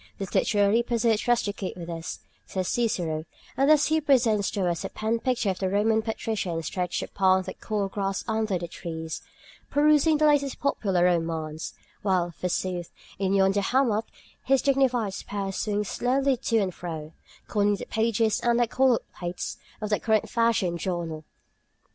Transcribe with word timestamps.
"These 0.17 0.33
literary 0.33 0.81
pursuits 0.81 1.27
rusticate 1.27 1.77
with 1.77 1.87
us," 1.87 2.21
says 2.47 2.67
Cicero, 2.67 3.23
and 3.55 3.69
thus 3.69 3.85
he 3.85 4.01
presents 4.01 4.49
to 4.49 4.67
us 4.67 4.83
a 4.83 4.89
pen 4.89 5.19
picture 5.19 5.51
of 5.51 5.59
the 5.59 5.69
Roman 5.69 6.01
patrician 6.01 6.63
stretched 6.63 7.03
upon 7.03 7.43
the 7.43 7.53
cool 7.53 7.87
grass 7.87 8.23
under 8.27 8.57
the 8.57 8.67
trees, 8.67 9.21
perusing 9.69 10.17
the 10.17 10.25
latest 10.25 10.59
popular 10.59 11.03
romance, 11.03 11.75
while, 12.01 12.31
forsooth, 12.31 12.91
in 13.19 13.33
yonder 13.35 13.61
hammock 13.61 14.07
his 14.43 14.63
dignified 14.63 15.13
spouse 15.13 15.59
swings 15.61 15.87
slowly 15.89 16.35
to 16.35 16.57
and 16.57 16.73
fro, 16.73 17.13
conning 17.47 17.75
the 17.75 17.85
pages 17.85 18.39
and 18.39 18.59
the 18.59 18.65
colored 18.65 19.03
plates 19.19 19.57
of 19.81 19.91
the 19.91 19.99
current 19.99 20.27
fashion 20.27 20.79
journal. 20.79 21.25